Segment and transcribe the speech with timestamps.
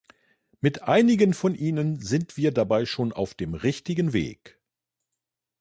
[0.61, 4.59] Mit einigen von ihnen sind wir dabei schon auf dem richtigen Weg.